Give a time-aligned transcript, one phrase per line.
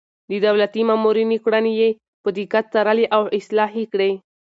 [0.29, 1.89] د دولتي مامورينو کړنې يې
[2.23, 4.11] په دقت څارلې او اصلاح يې کړې.